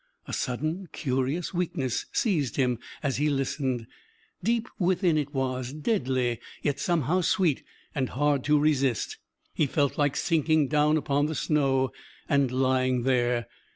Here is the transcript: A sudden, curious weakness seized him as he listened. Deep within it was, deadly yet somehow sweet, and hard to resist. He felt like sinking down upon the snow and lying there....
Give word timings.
A 0.27 0.33
sudden, 0.33 0.89
curious 0.91 1.53
weakness 1.53 2.07
seized 2.11 2.55
him 2.55 2.79
as 3.03 3.17
he 3.17 3.29
listened. 3.29 3.85
Deep 4.43 4.67
within 4.79 5.15
it 5.15 5.31
was, 5.31 5.73
deadly 5.73 6.39
yet 6.63 6.79
somehow 6.79 7.21
sweet, 7.21 7.61
and 7.93 8.09
hard 8.09 8.43
to 8.45 8.57
resist. 8.57 9.19
He 9.53 9.67
felt 9.67 9.99
like 9.99 10.15
sinking 10.15 10.69
down 10.69 10.97
upon 10.97 11.27
the 11.27 11.35
snow 11.35 11.91
and 12.27 12.49
lying 12.49 13.03
there.... 13.03 13.45